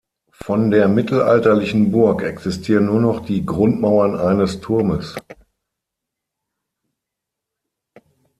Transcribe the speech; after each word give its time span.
Von 0.33 0.71
der 0.71 0.87
mittelalterlichen 0.87 1.91
Burg 1.91 2.23
existieren 2.23 2.87
nur 2.87 2.99
noch 2.99 3.23
die 3.23 3.45
Grundmauern 3.45 4.17
eines 4.19 4.59
Turmes. 4.59 5.15